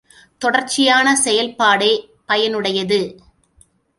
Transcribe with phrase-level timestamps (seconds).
[0.37, 1.91] தொடர்ச்சியான செயற்பாடே
[2.27, 2.99] பயனுடையது.